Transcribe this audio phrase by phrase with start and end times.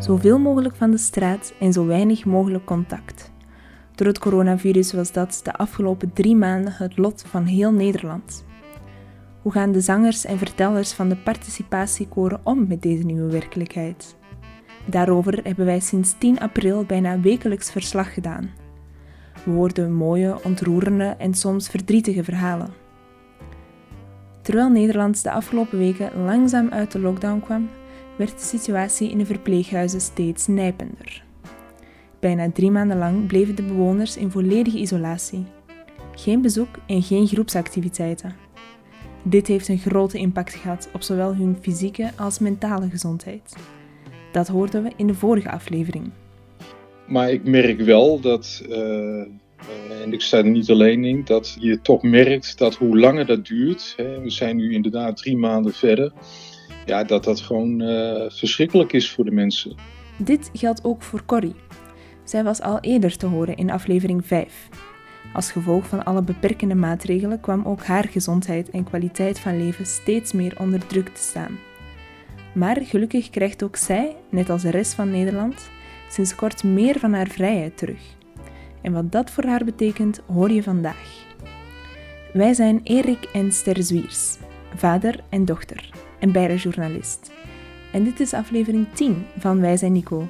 [0.00, 3.32] Zoveel mogelijk van de straat en zo weinig mogelijk contact.
[3.94, 8.44] Door het coronavirus was dat de afgelopen drie maanden het lot van heel Nederland.
[9.42, 14.16] Hoe gaan de zangers en vertellers van de participatiekoren om met deze nieuwe werkelijkheid?
[14.86, 18.50] Daarover hebben wij sinds 10 april bijna wekelijks verslag gedaan.
[19.44, 22.72] We hoorden mooie, ontroerende en soms verdrietige verhalen.
[24.42, 27.68] Terwijl Nederland de afgelopen weken langzaam uit de lockdown kwam,
[28.20, 31.24] werd de situatie in de verpleeghuizen steeds nijpender.
[32.18, 35.44] Bijna drie maanden lang bleven de bewoners in volledige isolatie.
[36.14, 38.36] Geen bezoek en geen groepsactiviteiten.
[39.22, 43.56] Dit heeft een grote impact gehad op zowel hun fysieke als mentale gezondheid.
[44.32, 46.10] Dat hoorden we in de vorige aflevering.
[47.06, 49.20] Maar ik merk wel dat, uh,
[50.02, 53.46] en ik sta er niet alleen in, dat je toch merkt dat hoe langer dat
[53.46, 56.12] duurt, hè, we zijn nu inderdaad drie maanden verder,
[56.86, 59.74] ja, dat dat gewoon uh, verschrikkelijk is voor de mensen.
[60.16, 61.54] Dit geldt ook voor Corrie.
[62.24, 64.68] Zij was al eerder te horen in aflevering 5.
[65.32, 70.32] Als gevolg van alle beperkende maatregelen kwam ook haar gezondheid en kwaliteit van leven steeds
[70.32, 71.58] meer onder druk te staan.
[72.54, 75.70] Maar gelukkig krijgt ook zij, net als de rest van Nederland,
[76.08, 78.00] sinds kort meer van haar vrijheid terug.
[78.82, 81.28] En wat dat voor haar betekent, hoor je vandaag.
[82.32, 84.36] Wij zijn Erik en Ster Zwiers,
[84.74, 85.90] vader en dochter,
[86.20, 87.30] en beide journalist.
[87.92, 90.28] En dit is aflevering 10 van Wij zijn Nico.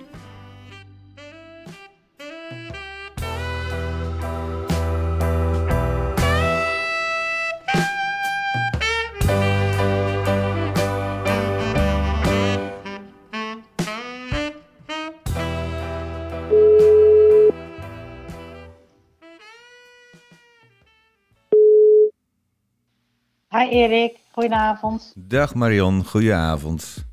[23.52, 25.12] Hi Erik, goedenavond.
[25.16, 27.04] Dag Marion, goedenavond.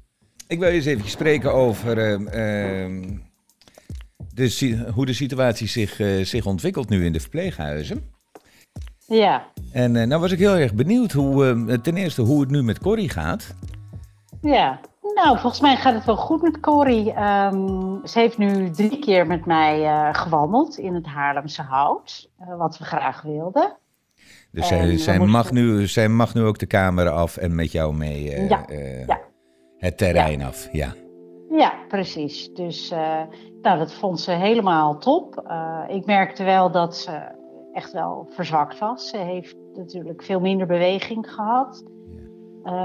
[0.48, 2.20] Ik wil je eens even spreken over uh,
[2.90, 3.18] uh,
[4.34, 8.12] de, hoe de situatie zich, uh, zich ontwikkelt nu in de verpleeghuizen.
[9.08, 9.46] Ja.
[9.72, 12.64] En uh, nou was ik heel erg benieuwd hoe, uh, ten eerste hoe het nu
[12.64, 13.56] met Corrie gaat.
[14.42, 14.80] Ja,
[15.16, 17.08] nou volgens mij gaat het wel goed met Corrie.
[17.20, 22.84] Um, ze heeft nu drie keer met mij gewandeld in het Haarlemse Hout, wat we
[22.84, 23.78] graag wilden.
[24.58, 27.96] Dus zij, zij mag nu, zij mag nu ook de kamer af en met jou
[27.96, 29.20] mee uh, ja, uh, ja.
[29.78, 30.48] het terrein ja.
[30.48, 30.68] af.
[30.72, 30.94] Ja,
[31.50, 32.54] ja precies.
[32.54, 33.22] Dus uh,
[33.62, 35.44] nou, dat vond ze helemaal top.
[35.88, 37.22] ik merkte wel dat ze
[37.74, 39.10] echt wel verzwakt was.
[39.10, 41.84] Ze heeft natuurlijk veel minder beweging gehad.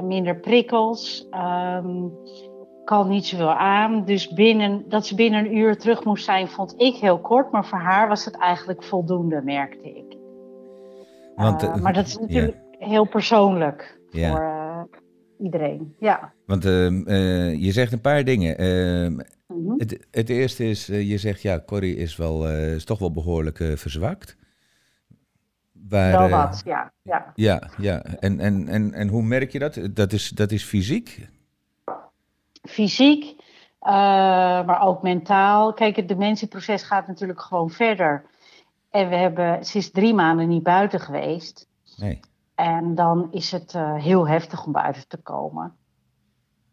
[0.03, 1.28] minder prikkels.
[1.31, 2.12] Um,
[2.84, 4.05] kan niet zoveel aan.
[4.05, 7.50] Dus binnen, dat ze binnen een uur terug moest zijn, vond ik heel kort.
[7.50, 10.12] Maar voor haar was het eigenlijk voldoende, merkte ik.
[11.37, 12.88] Want, uh, maar dat is natuurlijk yeah.
[12.88, 14.31] heel persoonlijk yeah.
[14.31, 15.94] voor uh, iedereen.
[15.98, 16.32] Ja.
[16.47, 18.54] Want uh, je zegt een paar dingen.
[19.47, 19.78] Mm -hmm.
[19.78, 24.37] het, het, eerste is, je zegt ja, Corrie is, wel, is toch wel behoorlijk verzwakt.
[25.88, 26.93] Waar, wel wat, ja.
[27.03, 28.03] Ja, ja, ja.
[28.03, 29.78] En, en, en, en hoe merk je dat?
[29.91, 31.28] Dat is, dat is fysiek?
[32.62, 33.37] Fysiek,
[33.81, 35.72] maar ook mentaal.
[35.72, 38.25] Kijk, het dementieproces gaat natuurlijk gewoon verder.
[38.93, 41.69] En we hebben, ze is drie maanden niet buiten geweest.
[41.97, 42.21] Nee.
[42.55, 45.77] En dan is het uh, heel heftig om buiten te komen.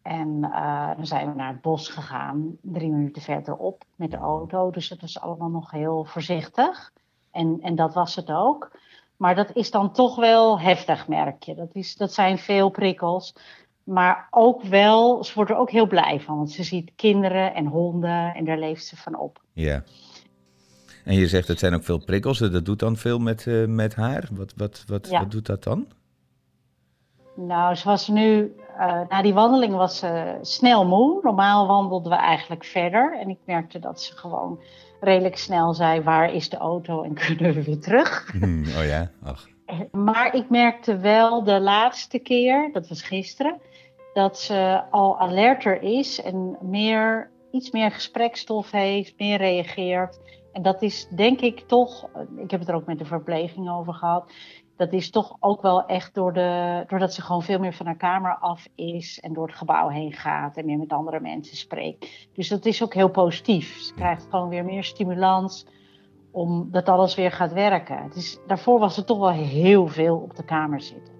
[0.01, 4.71] En uh, dan zijn we naar het bos gegaan, drie minuten verderop met de auto.
[4.71, 6.91] Dus het was allemaal nog heel voorzichtig.
[7.31, 8.71] En, en dat was het ook.
[9.17, 11.55] Maar dat is dan toch wel heftig, merk je.
[11.55, 13.35] Dat, is, dat zijn veel prikkels.
[13.83, 16.35] Maar ook wel, ze wordt er ook heel blij van.
[16.35, 19.41] Want ze ziet kinderen en honden en daar leeft ze van op.
[19.53, 19.83] Ja.
[21.05, 22.37] En je zegt het zijn ook veel prikkels.
[22.37, 24.27] Dat doet dan veel met, uh, met haar.
[24.31, 25.19] Wat, wat, wat, ja.
[25.19, 25.87] wat doet dat dan?
[27.35, 31.19] Nou, ze was nu, uh, na die wandeling was ze snel moe.
[31.23, 33.17] Normaal wandelden we eigenlijk verder.
[33.19, 34.59] En ik merkte dat ze gewoon
[34.99, 38.31] redelijk snel zei: waar is de auto en kunnen we weer terug?
[38.39, 39.47] Hmm, oh ja, ach.
[39.91, 43.61] Maar ik merkte wel de laatste keer, dat was gisteren,
[44.13, 50.19] dat ze al alerter is en meer, iets meer gesprekstof heeft, meer reageert.
[50.51, 53.93] En dat is denk ik toch, ik heb het er ook met de verpleging over
[53.93, 54.31] gehad,
[54.75, 57.97] dat is toch ook wel echt door de, doordat ze gewoon veel meer van haar
[57.97, 62.27] kamer af is en door het gebouw heen gaat en meer met andere mensen spreekt.
[62.33, 63.79] Dus dat is ook heel positief.
[63.79, 65.65] Ze krijgt gewoon weer meer stimulans
[66.31, 68.03] omdat alles weer gaat werken.
[68.03, 71.13] Het is, daarvoor was het toch wel heel veel op de kamer zitten.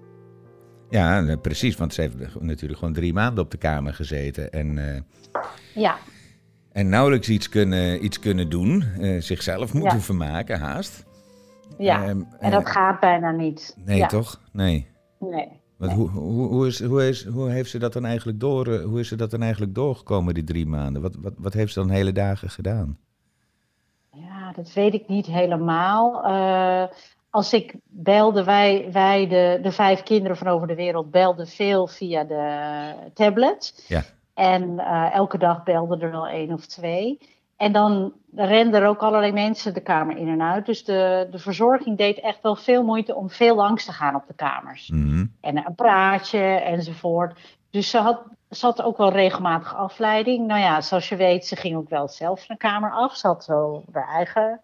[0.90, 4.50] Ja, precies, want ze heeft natuurlijk gewoon drie maanden op de kamer gezeten.
[4.50, 5.00] En, uh...
[5.74, 5.96] Ja.
[6.72, 10.02] En nauwelijks iets kunnen, iets kunnen doen, uh, zichzelf moeten ja.
[10.04, 11.04] vermaken, haast.
[11.78, 13.76] Ja, um, en dat uh, gaat bijna niet.
[13.84, 14.06] Nee, ja.
[14.06, 14.40] toch?
[14.52, 14.86] Nee.
[15.18, 15.48] Nee.
[15.76, 18.84] Want hoe, hoe, hoe, is, hoe, is, hoe heeft ze dat dan eigenlijk door, eh,
[18.84, 21.02] hoe is ze dat dan eigenlijk doorgekomen, die drie maanden?
[21.02, 22.98] Wat, wat, wat heeft ze dan hele dagen gedaan?
[24.12, 26.24] Ja, dat weet ik niet helemaal.
[26.24, 26.96] Eh,
[27.30, 31.86] als ik belde, wij, wij de, de vijf kinderen van over de wereld belden veel
[31.86, 33.84] via de tablet.
[33.88, 34.02] Ja.
[34.40, 37.18] En eh, elke dag belden er wel één of twee.
[37.56, 40.66] En dan renden er ook allerlei mensen de kamer in en uit.
[40.66, 44.26] Dus de, de verzorging deed echt wel veel moeite om veel langs te gaan op
[44.26, 44.90] de kamers.
[44.90, 45.26] Mhm.
[45.40, 47.40] En een praatje enzovoort.
[47.70, 50.46] Dus ze had, ze had ook wel regelmatig afleiding.
[50.46, 53.16] Nou ja, zoals je weet, ze ging ook wel zelf de kamer af.
[53.16, 54.60] Ze had zo haar eigen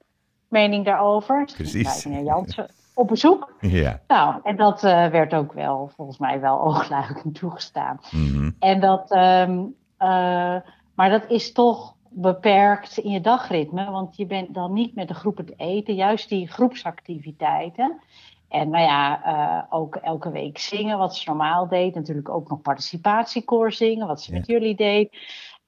[0.49, 1.45] mening daarover.
[1.57, 2.03] Precies.
[2.03, 3.55] Jansen op bezoek.
[3.61, 4.01] Ja.
[4.07, 7.99] Nou, en dat eh, werd ook wel, volgens mij, wel oogluikend toegestaan.
[8.11, 8.51] Mhm.
[8.59, 9.65] En dat, ehm,
[9.97, 10.57] eh,
[10.95, 15.15] maar dat is toch beperkt in je dagritme, want je bent dan niet met de
[15.15, 18.01] groep het eten, juist die groepsactiviteiten.
[18.49, 21.95] En nou ja, eh, ook elke week zingen, wat ze normaal deed.
[21.95, 24.39] Natuurlijk ook nog participatiekoor zingen, wat ze Ja.
[24.39, 25.17] met jullie deed.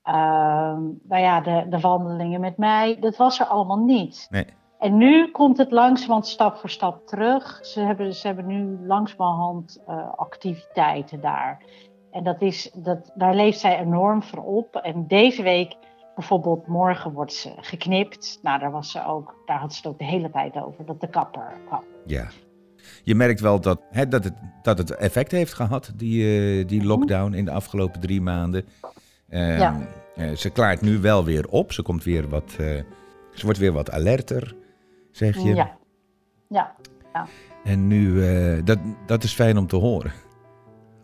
[0.02, 4.26] Ehm, nou ja, de, de wandelingen met mij, dat was er allemaal niet.
[4.30, 4.46] Nee.
[4.78, 7.58] En nu komt het langzamerhand stap voor stap terug.
[7.62, 11.62] Ze hebben, ze hebben nu langzamerhand eh, activiteiten daar.
[12.10, 14.76] En dat is, dat, daar leeft zij enorm voor op.
[14.76, 15.74] En deze week,
[16.14, 18.38] bijvoorbeeld morgen, wordt ze geknipt.
[18.42, 21.00] Nou, daar, was ze ook, daar had ze het ook de hele tijd over, dat
[21.00, 21.84] de kapper kwam.
[22.06, 22.26] Ja.
[23.02, 26.24] Je merkt wel dat, hè, dat, het, dat het effect heeft gehad, die,
[26.60, 28.64] eh, die lockdown in de afgelopen drie maanden.
[29.28, 29.76] Ehm, Ja.
[30.16, 31.72] eh, ze klaart nu wel weer op.
[31.72, 34.56] Ze, komt weer wat, ze wordt weer wat alerter,
[35.10, 35.54] zeg je.
[35.54, 35.76] Ja.
[36.48, 36.74] Ja,
[37.64, 40.12] En nu, eh, dat, dat is fijn om te horen,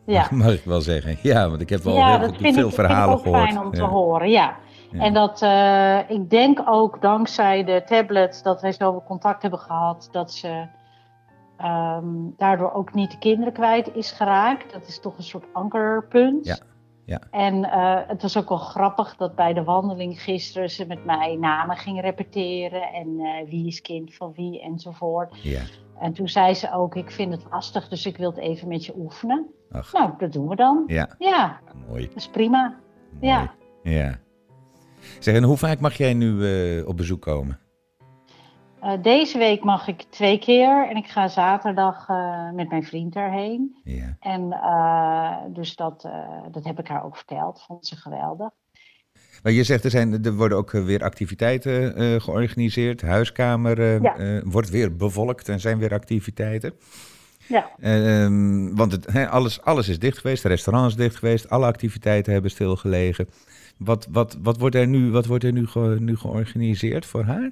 [0.07, 0.29] ja.
[0.45, 1.17] mag ik wel zeggen.
[1.23, 3.23] Ja, want ik heb wel ja, heel dat veel vind ik, vind ik verhalen ook
[3.23, 3.43] gehoord.
[3.43, 4.57] fijn om te horen, ja.
[4.91, 5.01] Ja.
[5.01, 10.09] En dat, eh, ik denk ook dankzij de tablets dat wij zoveel contact hebben gehad,
[10.13, 10.67] dat ze
[11.57, 12.05] ehm,
[12.37, 14.73] daardoor ook niet de kinderen kwijt is geraakt.
[14.73, 16.47] Dat is toch een soort ankerpunt.
[16.47, 16.59] Ja,
[17.05, 17.21] ja.
[17.31, 21.37] En eh, het was ook wel grappig dat bij de wandeling gisteren ze met mij
[21.37, 25.43] namen ging repeteren en eh, wie is kind van wie enzovoort.
[25.43, 25.61] Ja,
[26.01, 28.85] En toen zei ze ook, ik vind het lastig, dus ik wil het even met
[28.87, 29.47] je oefenen.
[29.71, 30.85] ach, Nou, dat doen we dan.
[30.87, 32.07] ja, Ja, mooi.
[32.07, 32.79] dat is prima.
[33.21, 33.37] Ja.
[33.83, 33.97] mooi.
[33.97, 34.19] Ja.
[35.21, 37.59] Zeg, en hoe vaak mag jij nu eh, op bezoek komen?
[38.85, 43.17] Eh, deze week mag ik twee keer en ik ga zaterdag eh, met mijn vriend
[43.17, 43.77] erheen.
[43.85, 44.17] Ja.
[44.21, 46.09] En eh, dus dat,
[46.51, 48.51] dat heb ik haar ook verteld, vond ze geweldig.
[49.43, 53.03] Maar je zegt, er, zijn, er worden ook weer activiteiten georganiseerd.
[53.03, 54.41] Huiskamer Ja.
[54.45, 56.73] wordt weer bevolkt en zijn weer activiteiten.
[57.47, 61.67] Ja, Ehm, want het, alles, alles is dicht geweest, de restaurant is dicht geweest, alle
[61.67, 63.29] activiteiten hebben stilgelegen.
[63.79, 67.51] Wat, wat, wat wordt er, nu, wat wordt er nu, ge- nu georganiseerd voor haar?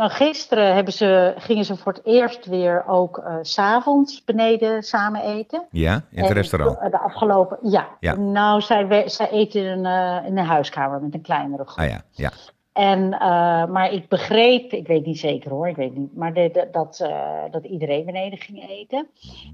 [0.00, 4.82] Nou, gisteren hebben ze, gingen ze voor het eerst weer ook eh, s s'avonds beneden
[4.82, 5.66] samen eten.
[5.70, 6.90] Ja, in het En restaurant.
[6.90, 7.88] De afgelopen, ja.
[8.00, 8.14] Ja.
[8.16, 11.78] Nou, zij, zij eten in eh, in een huiskamer met een kleinere groep.
[11.78, 12.30] Ah ja, ja.
[12.72, 16.34] En, eh, maar ik begreep, ik weet niet zeker hoor, ik weet niet, maar
[16.70, 19.08] dat, eh, dat iedereen beneden ging eten.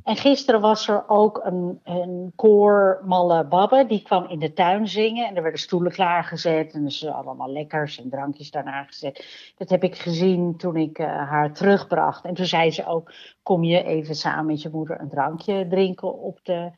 [0.05, 4.89] En gisteren was er ook een, een koor Malle Babbe, die kwam in de tuin
[4.89, 5.27] zingen.
[5.27, 9.53] En er werden stoelen klaargezet en dus allemaal lekkers en drankjes daarna gezet.
[9.57, 12.25] Dat heb ik gezien toen ik eh, haar terugbracht.
[12.25, 13.13] En toen zei ze ook,
[13.43, 16.71] kom je even samen met je moeder een drankje drinken op de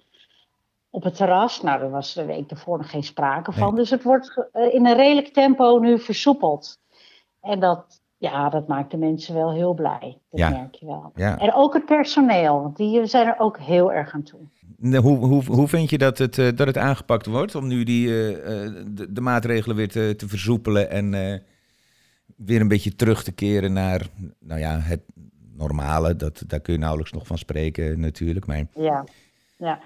[0.90, 1.62] op het terras.
[1.62, 3.74] Nou, daar was de week ervoor nog geen sprake van.
[3.74, 6.78] Dus het wordt eh, in een redelijk tempo nu versoepeld.
[7.40, 10.18] En dat, ja, dat maakt de mensen wel heel blij.
[10.30, 10.48] Dat Ja.
[10.50, 11.12] merk je wel.
[11.14, 11.38] ja.
[11.38, 14.40] En ook het personeel, want die zijn er ook heel erg aan toe.
[15.00, 18.08] Hoe, hoe, hoe vind je dat het, eh, dat het aangepakt wordt om nu die,
[18.08, 21.38] eh, eh, de, de maatregelen weer te, te versoepelen en eh,
[22.36, 24.06] weer een beetje terug te keren naar
[24.38, 25.00] nou ja, het
[25.56, 26.16] normale?
[26.16, 28.46] Dat, daar kun je nauwelijks nog van spreken natuurlijk.
[28.46, 29.04] Maar Ja,
[29.56, 29.80] ja.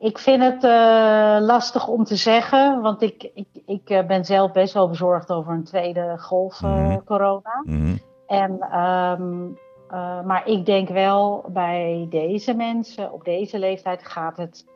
[0.00, 4.52] Ik vind het eh, lastig om te zeggen, want ik, ik, ik eh, ben zelf
[4.52, 6.98] best wel bezorgd over een tweede golf Mhm.
[7.04, 7.62] corona.
[7.64, 9.46] mhm, En, ehm,
[9.90, 14.66] eh, maar ik denk wel bij deze mensen op deze leeftijd gaat het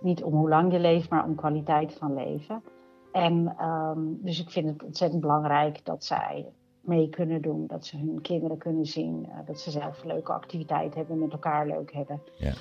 [0.00, 2.62] niet om hoe lang je leeft, maar om kwaliteit van leven.
[3.12, 6.46] En ehm, dus ik vind het ontzettend belangrijk dat zij
[6.80, 11.18] mee kunnen doen, dat ze hun kinderen kunnen zien, dat ze zelf leuke activiteiten hebben,
[11.18, 12.22] met elkaar leuk hebben.
[12.36, 12.52] Ja.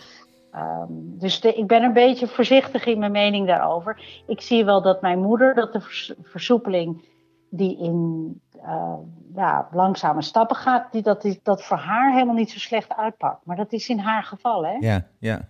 [0.51, 4.01] Ehm, dus de- ik ben een beetje voorzichtig in mijn mening daarover.
[4.27, 7.07] Ik zie wel dat mijn moeder, dat de vers- versoepeling
[7.49, 8.93] die in eh,
[9.35, 13.45] ja, langzame stappen gaat, die, dat, die, dat voor haar helemaal niet zo slecht uitpakt.
[13.45, 14.73] Maar dat is in haar geval, hè?
[14.79, 15.49] ja, ja.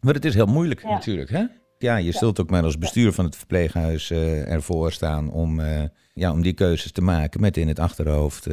[0.00, 0.88] Maar het is heel moeilijk Ja.
[0.90, 1.44] natuurlijk, hè?
[1.78, 5.82] Ja, je zult ook maar als bestuur van het verpleeghuis eh, ervoor staan om, eh,
[6.14, 8.46] ja, om die keuzes te maken met in het achterhoofd.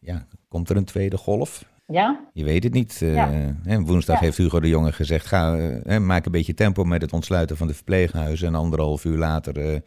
[0.00, 1.64] ja, komt er een tweede golf?
[1.86, 2.20] Ja.
[2.32, 3.00] Je weet het niet.
[3.02, 7.02] Uh, hè, woensdag heeft Hugo de Jonge gezegd, ga, uh, maak een beetje tempo met
[7.02, 8.46] het ontsluiten van de verpleeghuizen.
[8.46, 9.82] En anderhalf uur later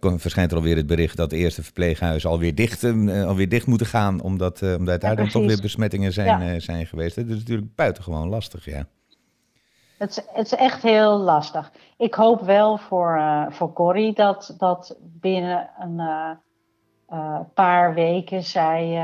[0.00, 2.84] verschijnt er alweer het bericht dat de eerste verpleeghuizen alweer dicht,
[3.26, 4.20] alweer dicht moeten gaan.
[4.20, 7.16] Omdat, omdat daar dan toch weer besmettingen zijn, zijn geweest.
[7.16, 8.86] Dat is natuurlijk buitengewoon lastig, ja.
[9.98, 11.72] Het is, het is echt heel lastig.
[11.98, 16.36] Ik hoop wel voor, voor Corrie dat, dat binnen een
[17.54, 18.98] paar weken zij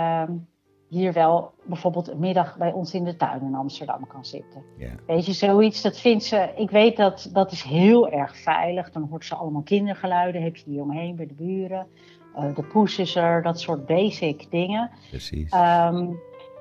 [0.91, 4.63] hier wel bijvoorbeeld een middag bij ons in de tuin in Amsterdam kan zitten.
[5.07, 8.91] Weet je, zoiets, dat vindt ze, ik weet dat dat is heel erg veilig.
[8.91, 11.87] Dan hoort ze allemaal kindergeluiden, heb je die omheen bij de buren.
[12.37, 14.91] Uh, de poes is er, dat soort basic dingen.
[15.09, 15.53] Precies.
[15.53, 16.19] Um,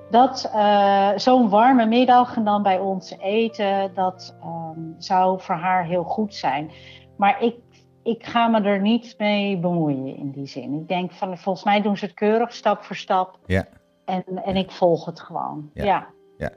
[0.09, 5.85] dat uh, zo'n warme middag en dan bij ons eten, dat um, zou voor haar
[5.85, 6.71] heel goed zijn.
[7.17, 7.55] Maar ik,
[8.03, 10.73] ik ga me er niet mee bemoeien in die zin.
[10.73, 13.39] Ik denk van, volgens mij doen ze het keurig, stap voor stap.
[13.45, 13.65] Ja.
[14.09, 15.69] En, en ik volg het gewoon.
[15.73, 15.85] Ja.
[15.85, 16.07] ja.
[16.37, 16.51] ja.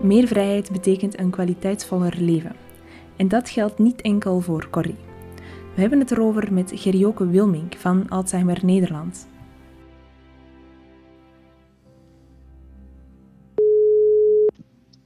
[0.00, 2.56] Meer vrijheid betekent een kwaliteitsvoller leven.
[3.16, 4.96] En dat geldt niet enkel voor Corrie.
[5.74, 9.32] We hebben het erover met Gerioke Wilmink van Alzheimer Nederland.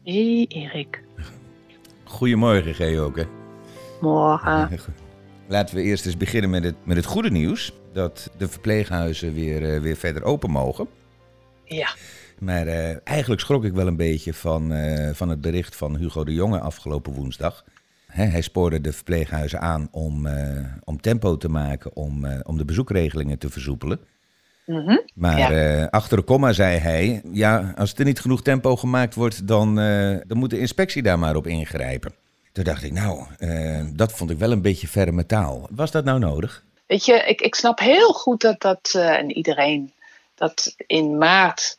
[0.08, 1.02] Hey Erik.
[2.04, 3.28] Goedemorgen Geoke.
[4.00, 4.80] Morgen.
[5.48, 7.72] Laten we eerst eens beginnen met het, met het goede nieuws.
[7.92, 10.88] Dat de verpleeghuizen weer, uh, weer verder open mogen.
[11.64, 11.88] Ja.
[12.38, 16.24] Maar uh, eigenlijk schrok ik wel een beetje van, uh, van het bericht van Hugo
[16.24, 17.64] de Jonge afgelopen woensdag.
[18.06, 20.28] He, hij spoorde de verpleeghuizen aan om,
[20.84, 24.00] om tempo te maken, om, om de bezoekregelingen te versoepelen.
[24.68, 24.98] Mhm.
[25.14, 29.46] Maar uh, achter de komma zei hij, ja, als er niet genoeg tempo gemaakt wordt,
[29.46, 32.14] dan, uh, dan moet de inspectie daar maar op ingrijpen.
[32.52, 35.68] Toen dacht ik, nou, uh, dat vond ik wel een beetje verre metaal.
[35.70, 36.64] Was dat nou nodig?
[36.86, 39.92] Weet je, ik, ik snap heel goed dat dat, en iedereen,
[40.34, 41.78] dat in maart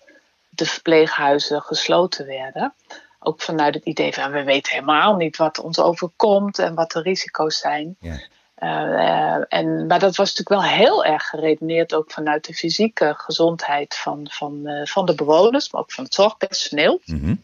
[0.49, 2.73] de verpleeghuizen gesloten werden.
[3.19, 7.01] Ook vanuit het idee van, we weten helemaal niet wat ons overkomt en wat de
[7.01, 7.95] risico's zijn.
[7.99, 8.19] Ja.
[8.59, 13.95] Uh, en, maar dat was natuurlijk wel heel erg geredeneerd ook vanuit de fysieke gezondheid
[13.95, 17.01] van, van, uh, van de bewoners, maar ook van het zorgpersoneel.
[17.05, 17.41] Mm -hmm.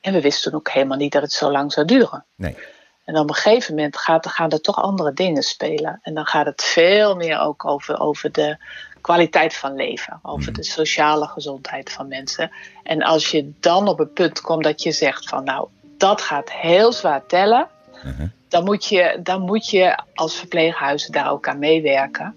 [0.00, 2.24] En we wisten ook helemaal niet dat het zo lang zou duren.
[2.34, 2.56] Nee.
[3.04, 5.98] En op een gegeven moment gaat, gaan er toch andere dingen spelen.
[6.02, 8.56] En dan gaat het veel meer ook over, over de
[9.00, 10.54] kwaliteit van leven, over mm -hmm.
[10.54, 12.50] de sociale gezondheid van mensen.
[12.82, 15.68] En als je dan op een punt komt dat je zegt van nou,
[15.98, 17.68] dat gaat heel zwaar tellen.
[17.92, 22.34] -huh dan moet, je, dan moet je als verpleeghuizen daar ook aan meewerken.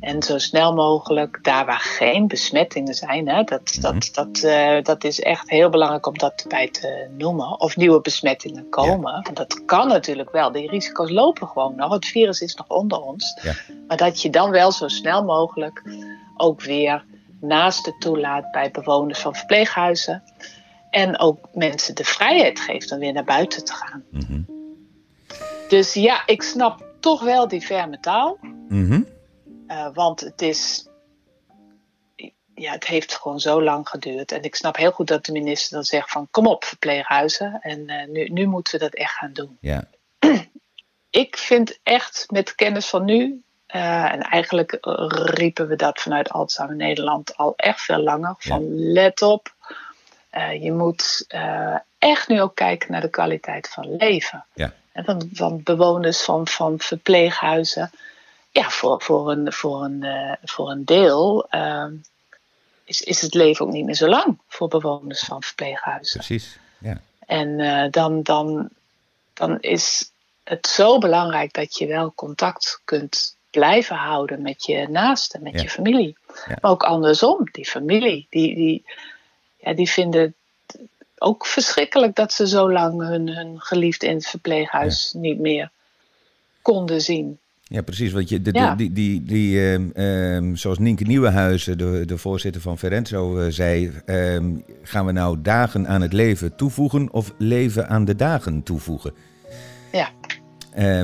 [0.00, 5.04] En zo snel mogelijk, daar waar geen besmettingen zijn, hè, dat, dat, dat, uh, dat
[5.04, 7.60] is echt heel belangrijk om dat bij te noemen.
[7.60, 9.12] Of nieuwe besmettingen komen.
[9.12, 9.22] Ja.
[9.22, 10.52] En dat kan natuurlijk wel.
[10.52, 11.92] Die risico's lopen gewoon nog.
[11.92, 13.38] Het virus is nog onder ons.
[13.42, 13.54] Ja.
[13.88, 15.82] Maar dat je dan wel zo snel mogelijk
[16.36, 17.04] ook weer
[17.40, 20.22] naast het toelaat bij bewoners van verpleeghuizen.
[20.90, 24.04] En ook mensen de vrijheid geeft om weer naar buiten te gaan.
[24.10, 24.61] Mm -hmm.
[25.72, 28.38] Dus ja, ik snap toch wel die ferme taal.
[28.40, 29.06] Mm -hmm.
[29.68, 30.86] uh, want het is.
[32.54, 34.32] Ja, het heeft gewoon zo lang geduurd.
[34.32, 37.58] En ik snap heel goed dat de minister dan zegt van kom op verpleeghuizen.
[37.60, 39.58] En uh, nu, nu moeten we dat echt gaan doen.
[39.60, 39.84] Ja.
[41.24, 43.42] ik vind echt met kennis van nu.
[43.74, 44.78] Uh, en eigenlijk
[45.24, 48.34] riepen we dat vanuit Alzheimer Nederland al echt veel langer.
[48.38, 49.54] Van let op.
[50.60, 51.26] je moet
[51.98, 54.44] echt nu ook kijken naar de kwaliteit van leven.
[54.54, 57.90] Ja van, van bewoners van, van verpleeghuizen.
[58.50, 61.86] Ja, voor, voor, een, voor, een, uh, voor een deel uh,
[62.84, 66.18] is, is het leven ook niet meer zo lang voor bewoners van verpleeghuizen.
[66.18, 67.00] Precies, ja.
[67.26, 68.68] En uh, dan, dan,
[69.34, 70.10] dan is
[70.44, 75.62] het zo belangrijk dat je wel contact kunt blijven houden met je naasten, met Ja.
[75.62, 76.16] je familie.
[76.26, 76.56] Ja.
[76.60, 78.84] Maar ook andersom, die familie, die, die,
[79.56, 80.34] ja, die vinden
[81.22, 85.70] ook verschrikkelijk dat ze zo lang hun, hun geliefde in het verpleeghuis niet meer
[86.62, 87.38] konden zien.
[87.62, 88.12] Ja, precies.
[88.12, 88.74] Want je, de, Ja.
[88.74, 93.92] die, die, die, ehm, ehm, zoals Nienke Nieuwenhuizen, de, de voorzitter van Ferenzo, eh, zei:
[94.06, 94.50] ehm,
[94.82, 99.12] gaan we nou dagen aan het leven toevoegen of leven aan de dagen toevoegen?
[99.92, 100.10] Ja.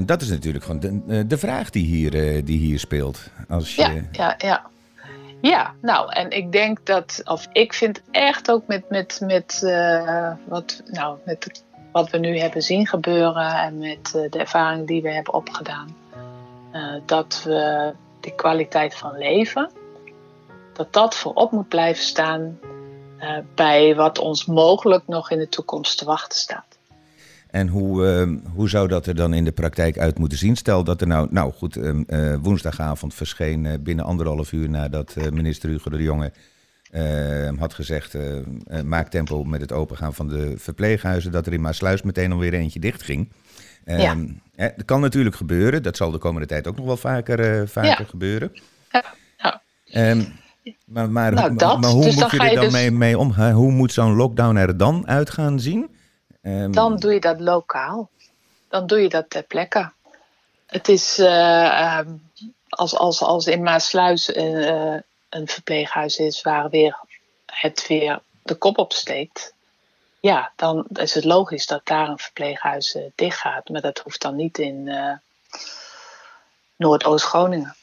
[0.01, 3.31] Dat is natuurlijk gewoon de, eh, de vraag die hier, eh, die hier speelt.
[3.49, 4.67] Als je, Ja, ja, ja.
[5.41, 10.33] Ja, nou, en ik denk dat, of ik vind echt ook met, met, met, eh,
[10.45, 15.03] wat, nou, met wat we nu hebben zien gebeuren en met eh, de ervaring die
[15.03, 15.97] we hebben opgedaan,
[16.73, 19.71] eh, dat we die kwaliteit van leven,
[20.73, 22.59] dat dat voorop moet blijven staan
[23.55, 26.78] bij wat ons mogelijk nog in de toekomst te wachten staat.
[27.51, 30.57] En hoe, uh, hoe zou dat er dan in de praktijk uit moeten zien?
[30.57, 35.91] Stel dat er nou, nou goed, uh, woensdagavond verscheen binnen anderhalf uur nadat minister Hugo
[35.91, 36.33] de Jonge
[37.59, 38.17] had gezegd:
[38.85, 42.81] maak tempo met het opengaan van de verpleeghuizen, dat er in Maasluis meteen alweer eentje
[42.81, 43.29] dicht ging.
[43.85, 44.17] Ja.
[44.57, 48.53] dat kan natuurlijk gebeuren, dat zal de komende tijd ook nog wel vaker, vaker gebeuren.
[48.91, 49.61] Ja.
[50.85, 52.73] maar, maar, nou, dat, maar hoe dus moet je er dan dus...
[52.73, 53.33] mee, mee om?
[53.33, 55.89] Hoe moet zo'n lockdown er dan uit gaan zien?
[56.49, 56.73] Um...
[56.73, 58.11] Dan doe je dat lokaal.
[58.69, 59.91] Dan doe je dat ter plekke.
[60.67, 62.01] Het is uh,
[62.69, 64.97] als, als, als in Maasluis uh,
[65.29, 66.99] een verpleeghuis is waar weer
[67.47, 69.55] het weer de kop opsteekt.
[70.21, 73.69] Ja, dan is het logisch dat daar een verpleeghuis uh, dicht gaat.
[73.69, 74.91] Maar dat hoeft dan niet in
[76.77, 77.77] Noordoost-Groningen.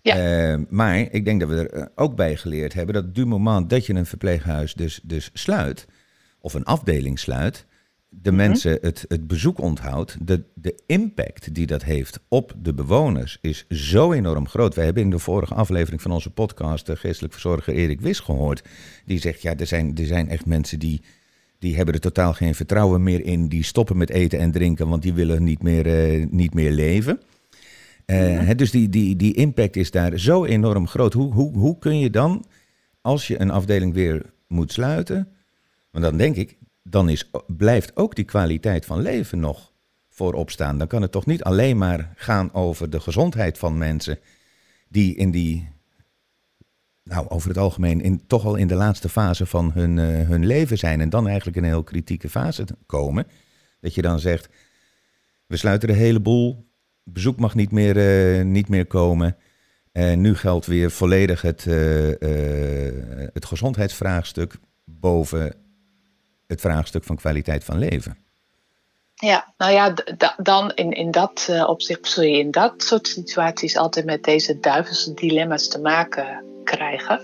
[0.00, 0.16] Ja.
[0.16, 3.86] Uh, maar ik denk dat we er ook bij geleerd hebben dat du moment dat
[3.86, 5.86] je een verpleeghuis dus, dus sluit,
[6.44, 7.66] of een afdeling sluit,
[8.08, 8.36] de mhm.
[8.38, 13.66] mensen het, het bezoek onthoudt, de, de impact die dat heeft op de bewoners is
[13.68, 14.74] zo enorm groot.
[14.74, 18.62] Wij hebben in de vorige aflevering van onze podcast de geestelijk verzorger Erik Wis gehoord.
[19.06, 21.02] Die zegt, ja, er zijn, er zijn echt mensen die,
[21.58, 23.48] die hebben er totaal geen vertrouwen meer in.
[23.48, 27.20] Die stoppen met eten en drinken, want die willen niet meer, uh, niet meer leven.
[28.06, 31.12] Uh, dus die, die, die impact is daar zo enorm groot.
[31.12, 32.44] Hoe, hoe, hoe kun je dan,
[33.00, 35.33] als je een afdeling weer moet sluiten,
[35.94, 39.72] want dan denk ik, dan is, blijft ook die kwaliteit van leven nog
[40.08, 40.78] voorop staan.
[40.78, 44.18] Dan kan het toch niet alleen maar gaan over de gezondheid van mensen
[44.88, 45.68] die in die,
[47.02, 50.46] nou over het algemeen, in, toch al in de laatste fase van hun, uh, hun
[50.46, 53.26] leven zijn en dan eigenlijk in een heel kritieke fase komen.
[53.80, 54.48] Dat je dan zegt,
[55.46, 56.68] we sluiten de hele boel,
[57.02, 57.96] bezoek mag niet meer,
[58.38, 59.36] uh, niet meer komen.
[59.92, 61.74] En nu geldt weer volledig het, uh,
[63.32, 65.63] het gezondheidsvraagstuk boven
[66.46, 68.16] het vraagstuk van kwaliteit van leven.
[69.14, 69.94] Ja, nou ja,
[70.36, 74.60] dan in, in dat uh, opzicht zul je in dat soort situaties altijd met deze
[74.60, 77.20] duivelse dilemma's te maken krijgen.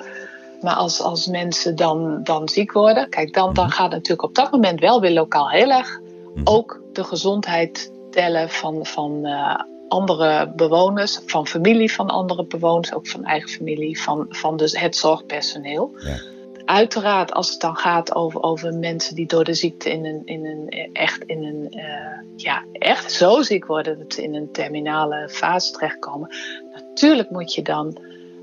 [0.61, 3.74] Maar als, als mensen dan, dan ziek worden, kijk, dan, dan mhm.
[3.74, 6.00] gaat natuurlijk op dat moment wel weer lokaal heel erg
[6.35, 6.40] mhm.
[6.44, 13.06] ook de gezondheid tellen van, van uh, andere bewoners, van familie van andere bewoners, ook
[13.06, 15.94] van eigen familie, van, van dus het zorgpersoneel.
[15.98, 16.38] Ja
[16.70, 20.46] uiteraard, als het dan gaat over, over mensen die door de ziekte in een, in
[20.46, 25.28] een echt in een uh, ja, echt zo ziek worden dat ze in een terminale
[25.28, 26.35] fase terechtkomen,
[26.72, 27.98] natuurlijk moet je dan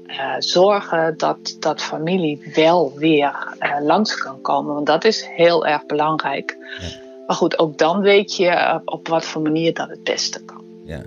[0.07, 4.73] uh, zorgen dat, dat familie wel weer uh, langs kan komen.
[4.73, 6.57] Want dat is heel erg belangrijk.
[6.79, 6.87] Ja.
[7.27, 10.63] Maar goed, ook dan weet je op, op wat voor manier dat het beste kan.
[10.85, 11.01] Ja.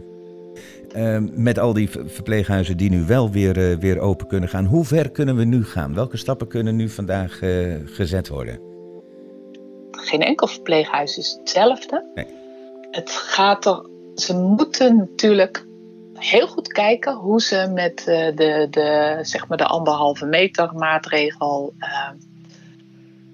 [0.92, 4.64] Ehm, met al die verpleeghuizen die nu wel weer, uh, weer open kunnen gaan.
[4.64, 5.94] Hoe ver kunnen we nu gaan?
[5.94, 8.61] Welke stappen kunnen nu vandaag uh, gezet worden?
[9.90, 12.11] Geen enkel verpleeghuis is hetzelfde.
[12.14, 12.26] Nee.
[12.90, 13.88] Het gaat er.
[14.14, 15.66] Ze moeten natuurlijk
[16.14, 21.74] heel goed kijken hoe ze met uh, de, de, zeg maar de anderhalve meter maatregel.
[21.79, 22.16] Ehm,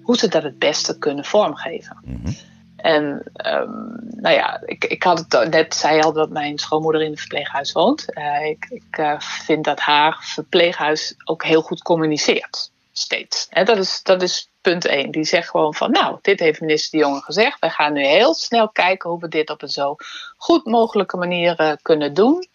[0.01, 1.97] hoe ze dat het beste kunnen vormgeven.
[2.05, 2.35] Mm -hmm.
[2.77, 7.09] En um, nou ja, ik, ik had het net, zei al dat mijn schoonmoeder in
[7.09, 8.05] het verpleeghuis woont.
[8.09, 12.71] Uh, ik, ik uh, vind dat haar verpleeghuis ook heel goed communiceert.
[12.91, 13.47] Steeds.
[13.49, 15.11] En dat, is, dat is punt 1.
[15.11, 17.59] Die zegt gewoon van, nou, dit heeft minister De Jonge gezegd.
[17.59, 19.95] Wij gaan nu heel snel kijken hoe we dit op een zo
[20.37, 22.47] goed mogelijke manier uh, kunnen doen.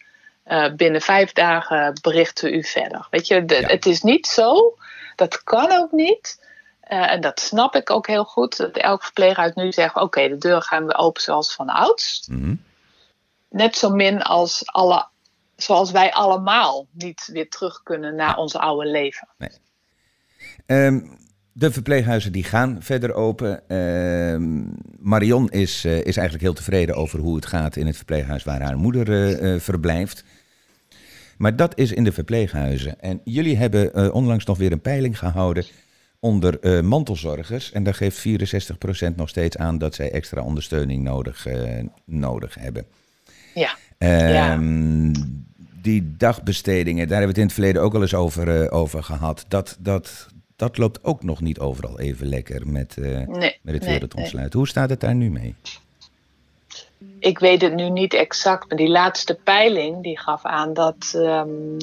[0.75, 3.07] binnen vijf dagen berichten we u verder.
[3.09, 3.67] Weet je, de, ja.
[3.67, 4.75] het is niet zo.
[5.15, 6.42] Dat kan ook niet
[6.89, 8.57] uh, en dat snap ik ook heel goed.
[8.57, 12.27] Dat elk verpleeghuis nu zegt: oké, okay, de deur gaan we open zoals van ouds.
[12.27, 12.61] Mm -hmm.
[13.49, 15.07] Net zo min als alle,
[15.55, 19.27] zoals wij allemaal niet weer terug kunnen naar ons oude leven.
[19.37, 19.49] Nee.
[20.85, 21.17] Um,
[21.51, 23.61] de verpleeghuizen die gaan verder open.
[23.67, 24.67] Uh,
[24.99, 28.61] Marion is, uh, is eigenlijk heel tevreden over hoe het gaat in het verpleeghuis waar
[28.61, 29.07] haar moeder
[29.41, 30.23] uh, verblijft.
[31.37, 32.99] Maar dat is in de verpleeghuizen.
[32.99, 35.65] En jullie hebben onlangs nog weer een peiling gehouden
[36.23, 37.71] onder uh, mantelzorgers.
[37.71, 38.27] En daar geeft
[39.11, 42.85] 64% nog steeds aan dat zij extra ondersteuning nodig, uh, nodig hebben.
[43.53, 43.75] Ja.
[43.97, 44.59] Um, ja.
[45.81, 49.03] Die dagbestedingen, daar hebben we het in het verleden ook al eens over, uh, over
[49.03, 49.45] gehad.
[49.47, 54.47] Dat, dat, dat loopt ook nog niet overal even lekker met, nee, met het nee.
[54.51, 55.55] Hoe staat het daar nu mee?
[57.23, 61.77] Ik weet het nu niet exact, maar die laatste peiling die gaf aan dat um,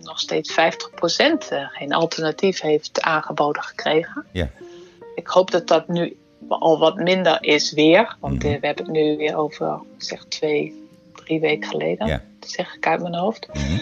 [0.00, 4.24] nog steeds 50% uh, geen alternatief heeft aangeboden gekregen.
[4.30, 4.48] Ja.
[5.14, 6.16] Ik hoop dat dat nu
[6.48, 8.60] al wat minder is weer, want mm-hmm.
[8.60, 12.22] we hebben het nu weer over zeg twee, drie weken geleden, ja.
[12.40, 13.48] zeg ik uit mijn hoofd.
[13.52, 13.80] Mm-hmm.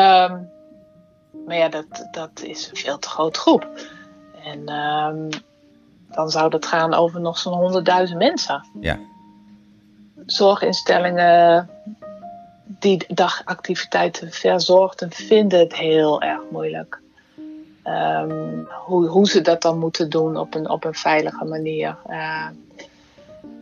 [0.00, 0.50] Um,
[1.46, 3.68] Maar ja, dat, dat is een veel te grote groep.
[4.44, 5.28] En ehm,
[6.08, 8.66] dan zou dat gaan over nog zo'n 100.000 mensen.
[8.80, 8.98] Ja.
[10.26, 11.70] Zorginstellingen
[12.64, 17.00] die dagactiviteiten verzorgden, vinden het heel erg moeilijk.
[17.82, 21.96] Ehm, hoe, hoe ze dat dan moeten doen op een, op een veilige manier.
[22.08, 22.46] Uh,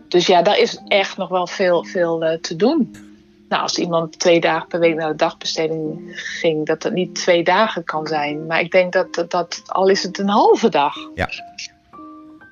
[0.09, 3.09] dus ja, daar is echt nog wel veel, veel uh, te doen.
[3.49, 7.44] Nou, als iemand twee dagen per week naar de dagbesteding ging, dat het niet twee
[7.44, 8.46] dagen kan zijn.
[8.46, 10.94] Maar ik denk dat, dat, dat al is het een halve dag.
[11.14, 11.29] Ja,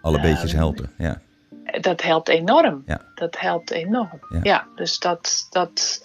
[0.03, 1.21] alle beetjes helpen, ja.
[1.81, 2.83] Dat helpt enorm.
[2.87, 3.01] Ja.
[3.15, 4.21] Dat helpt enorm.
[4.29, 5.47] Ja, ja dus dat.
[5.51, 6.03] dat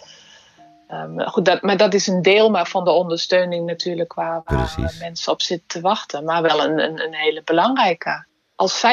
[0.91, 4.95] um, goed, dat, maar dat is een deel maar van de ondersteuning natuurlijk waar, waar
[4.99, 6.23] mensen op zitten te wachten.
[6.23, 8.85] Maar wel een, een, een hele belangrijke als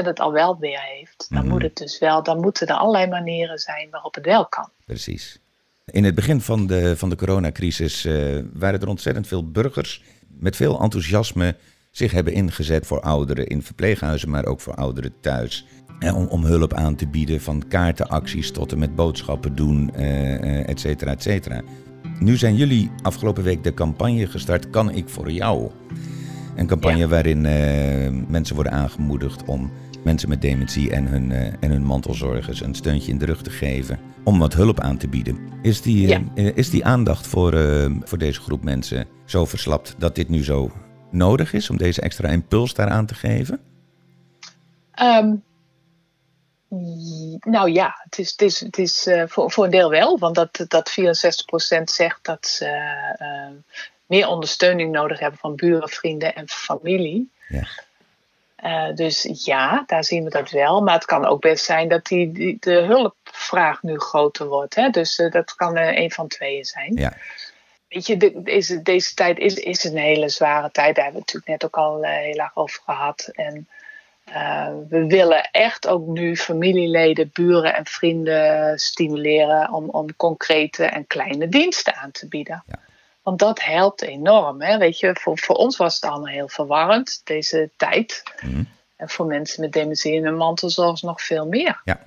[0.00, 1.48] 50% het al wel weer heeft, dan Mhm.
[1.48, 4.70] moet het dus wel, dan moeten er allerlei manieren zijn waarop het wel kan.
[4.86, 5.38] Precies.
[5.84, 10.56] In het begin van de, van de coronacrisis eh, waren er ontzettend veel burgers met
[10.56, 11.56] veel enthousiasme
[11.98, 15.66] zich hebben ingezet voor ouderen in verpleeghuizen, maar ook voor ouderen thuis.
[15.98, 20.34] Eh, om, om hulp aan te bieden, van kaartenacties tot en met boodschappen doen, eh,
[20.34, 21.62] eh, et cetera, et cetera.
[22.20, 25.70] Nu zijn jullie afgelopen week de campagne gestart Kan ik voor jou?
[26.56, 27.08] Een campagne Ja.
[27.08, 29.70] waarin eh, mensen worden aangemoedigd om
[30.04, 31.30] mensen met dementie en hun,
[31.60, 33.98] en hun mantelzorgers een steuntje in de rug te geven.
[34.24, 35.38] Om wat hulp aan te bieden.
[35.62, 36.20] Is die, Ja.
[36.54, 37.52] is die aandacht voor,
[38.04, 40.70] voor deze groep mensen zo verslapt dat dit nu zo
[41.10, 43.60] nodig is om deze extra impuls daaraan te geven?
[44.92, 45.34] Ehm,
[47.40, 50.34] nou ja, het is, het is, het is eh, voor, voor een deel wel, want
[50.34, 52.66] dat, dat 64% zegt dat ze
[53.18, 57.30] eh, meer ondersteuning nodig hebben van buren, vrienden en familie.
[57.48, 57.66] Ja.
[58.56, 60.82] Eh, dus ja, daar zien we dat wel.
[60.82, 64.74] Maar het kan ook best zijn dat die, die, de hulpvraag nu groter wordt.
[64.74, 64.90] Hè?
[64.90, 66.94] Dus dat kan een van tweeën zijn.
[66.94, 67.12] Ja.
[67.88, 70.94] Weet je, de- deze, deze tijd is, is een hele zware tijd.
[70.94, 73.28] Daar hebben we het natuurlijk net ook al eh, heel erg over gehad.
[73.32, 73.68] En
[74.24, 81.06] eh, we willen echt ook nu familieleden, buren en vrienden stimuleren om, om concrete en
[81.06, 82.62] kleine diensten aan te bieden.
[82.66, 82.78] Ja.
[83.22, 84.62] Want dat helpt enorm.
[84.62, 84.78] Hè?
[84.78, 88.22] Weet je, voor, voor ons was het allemaal heel verwarrend, deze tijd.
[88.40, 88.62] Mhm.
[88.96, 91.80] En voor mensen met dementie en mantelzorg nog veel meer.
[91.84, 92.00] Ja.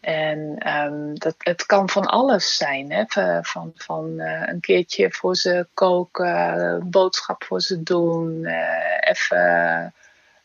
[0.00, 2.92] En ehm, dat, het kan van alles zijn.
[2.92, 3.04] Hè?
[3.06, 9.10] Van, van, van eh, een keertje voor ze koken, een boodschap voor ze doen, eh,
[9.10, 9.94] even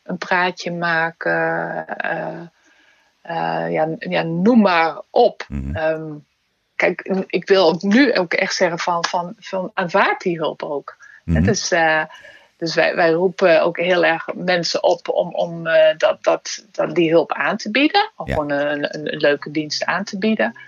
[0.02, 1.86] een praatje maken.
[3.22, 5.44] eh, ja, ja, noem maar op.
[5.48, 5.76] Mhm.
[5.76, 6.12] Ehm,
[6.74, 10.96] kijk, ik wil ook nu ook echt zeggen van, van, van aanvaard die hulp ook.
[11.24, 11.36] Mhm.
[11.36, 11.72] Het is,
[12.56, 16.94] dus wij, wij roepen ook heel erg mensen op om, om eh, dat, dat, dat
[16.94, 18.10] die hulp aan te bieden.
[18.16, 18.32] Of Ja.
[18.34, 20.58] gewoon een, een, een leuke dienst aan te bieden.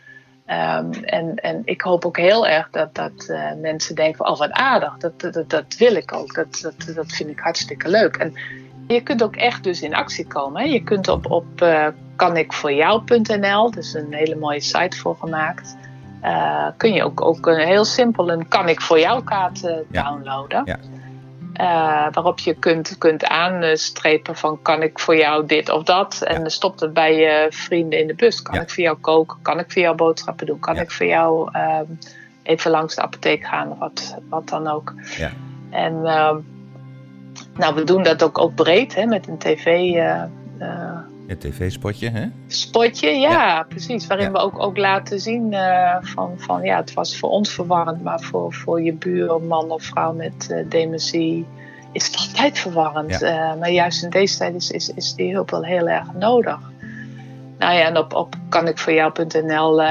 [0.47, 4.39] Ehm, en, en ik hoop ook heel erg dat, dat eh, mensen denken van, oh
[4.39, 6.35] wat aardig, dat, dat, dat wil ik ook.
[6.35, 8.17] Dat, dat, dat vind ik hartstikke leuk.
[8.17, 8.35] En
[8.87, 10.63] je kunt ook echt dus in actie komen.
[10.63, 10.69] Hè?
[10.69, 15.77] Je kunt op, op eh, kanikvoorjou.nl, dus een hele mooie site voor gemaakt.
[16.77, 20.03] kun je ook, ook een heel simpel een kan ik voor jou kaart Ja.
[20.03, 20.63] downloaden.
[20.65, 20.79] Ja.
[21.59, 26.23] Eh, waarop je kunt, kunt aanstrepen van kan ik voor jou dit of dat.
[26.23, 28.43] En dan stopt het bij je vrienden in de bus.
[28.43, 29.39] Kan ik voor jou koken?
[29.43, 30.59] Kan ik voor jou boodschappen doen?
[30.59, 31.85] Kan ik voor jou ehm,
[32.43, 33.71] even langs de apotheek gaan?
[33.71, 34.95] Of wat, wat dan ook.
[35.17, 35.31] Ja.
[35.71, 36.37] En ehm,
[37.57, 39.95] nou, we doen dat ook, ook breed hè, met een tv...
[39.95, 42.27] eh, Het tv-spotje, hè?
[42.47, 44.07] spotje, ja, precies.
[44.07, 44.33] Waarin Ja.
[44.33, 48.21] we ook, ook laten zien eh, van, van ja, het was voor ons verwarrend, maar
[48.21, 51.47] voor, voor je buurman of vrouw met eh, dementie
[51.93, 53.19] is het altijd verwarrend.
[53.21, 53.51] Ja.
[53.53, 56.59] Eh, maar juist in deze tijd is, is, is die hulp wel heel erg nodig.
[57.59, 59.83] Nou ja, en op, op kanikvoorjou.nl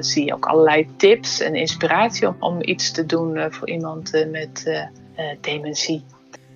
[0.00, 4.86] zie je ook allerlei tips en inspiratie om, om iets te doen voor iemand met
[5.40, 6.04] dementie.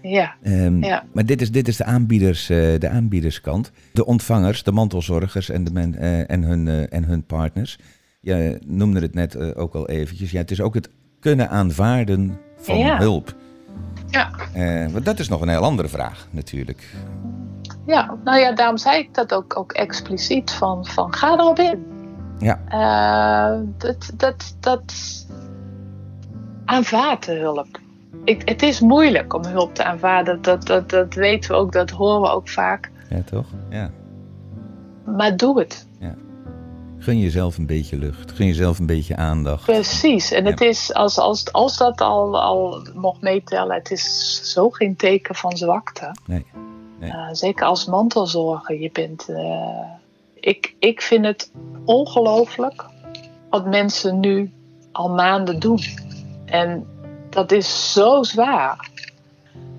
[0.08, 1.04] Ja, Ehm, Ja.
[1.12, 3.70] Maar dit is, dit is de, aanbieders, eh, de aanbiederskant.
[3.92, 7.78] De ontvangers, de mantelzorgers en, de men, eh, en, hun, eh, en hun partners.
[8.20, 10.30] Je noemde het net ook al eventjes.
[10.30, 10.88] Ja, het is ook het
[11.20, 12.98] kunnen aanvaarden van Ja.
[12.98, 13.34] hulp.
[14.10, 14.30] ja.
[14.92, 16.94] Want dat is nog een heel andere vraag natuurlijk.
[17.86, 21.84] Ja, nou ja, daarom zei ik dat ook, ook expliciet van, van ga erop in.
[22.38, 22.58] Ja.
[23.78, 24.94] Dat, dat, dat
[27.24, 27.82] de hulp.
[28.24, 31.90] Ik, het is moeilijk om hulp te aanvaarden, dat, dat, dat weten we ook, dat
[31.90, 32.90] horen we ook vaak.
[33.10, 33.46] Ja, toch?
[33.70, 33.90] Ja.
[35.04, 35.86] Maar doe het.
[37.04, 38.32] Gun jezelf een beetje lucht.
[38.32, 39.64] Gun jezelf een beetje aandacht.
[39.64, 40.30] Precies.
[40.30, 44.96] En het is, als, als, als dat al, al mocht meetellen, het is zo geen
[44.96, 46.14] teken van zwakte.
[46.26, 46.46] Nee.
[47.00, 47.10] Nee.
[47.10, 48.80] Eh, zeker als mantelzorger.
[48.80, 49.84] Je bent, eh,
[50.34, 51.52] ik, ik vind het
[51.84, 52.84] ongelooflijk
[53.50, 54.52] wat mensen nu
[54.92, 55.80] al maanden doen.
[56.44, 56.86] En
[57.34, 58.90] dat is zo zwaar.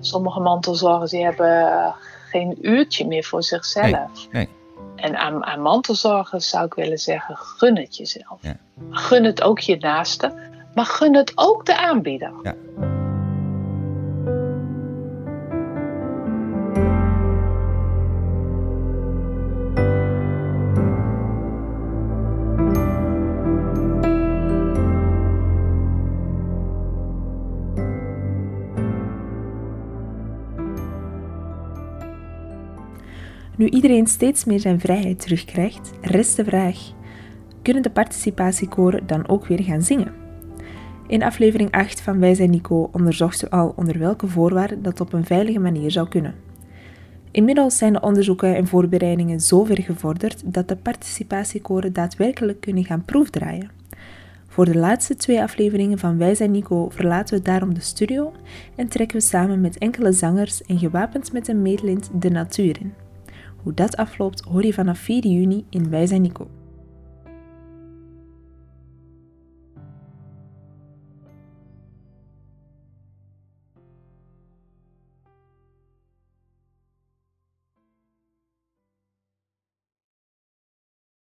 [0.00, 1.94] Sommige mantelzorgers die hebben
[2.30, 4.28] geen uurtje meer voor zichzelf.
[4.30, 4.48] Nee,
[4.96, 8.38] En aan, aan mantelzorgers zou ik willen zeggen, gun het jezelf.
[8.40, 8.56] Ja.
[8.90, 10.34] Gun het ook je naaste,
[10.74, 12.32] maar gun het ook de aanbieder.
[12.42, 12.54] Ja.
[33.56, 36.78] Nu iedereen steeds meer zijn vrijheid terugkrijgt, rest de vraag:
[37.62, 40.12] kunnen de participatiekoren dan ook weer gaan zingen?
[41.06, 45.12] In aflevering 8 van Wij zijn Nico onderzocht ze al onder welke voorwaarden dat op
[45.12, 46.34] een veilige manier zou kunnen.
[47.30, 53.04] Inmiddels zijn de onderzoeken en voorbereidingen zo ver gevorderd dat de participatiekoren daadwerkelijk kunnen gaan
[53.04, 53.70] proefdraaien.
[54.48, 58.32] Voor de laatste twee afleveringen van Wij zijn Nico verlaten we daarom de studio
[58.74, 63.05] en trekken we samen met enkele zangers en gewapend met een meetlint de natuur in.
[63.66, 66.48] Hoe dat afloopt hoor je vanaf 4 juni in Wij zijn Nico.